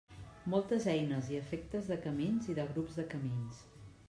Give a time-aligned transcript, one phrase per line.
[0.53, 3.63] Moltes eines i efectes de camins i de grups de camins.